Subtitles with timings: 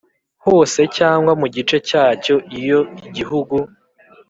[0.45, 3.55] Hose cyangwa mu gice cyacyo, iyo Igihugu